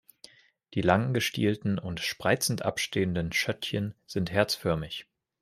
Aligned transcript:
Die 0.73 0.81
lang 0.81 1.13
gestielten 1.13 1.77
und 1.77 1.99
spreizend 1.99 2.63
abstehenden 2.63 3.31
Schötchen 3.31 3.93
sind 4.07 4.31
herzförmig. 4.31 5.05